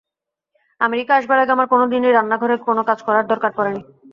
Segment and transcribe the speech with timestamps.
[0.81, 3.81] America আসবার আগে আমার কোনো দিনই রান্নাঘরের কোনো কাজ করবার দরকার পড়েনি।